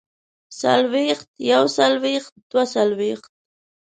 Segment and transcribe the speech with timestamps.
[0.61, 3.31] څلوېښت يوڅلوېښت دوه څلوېښت